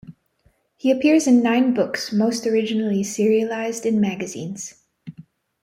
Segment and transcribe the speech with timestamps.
[0.77, 4.73] He appears in nine books, most originally serialized in magazines.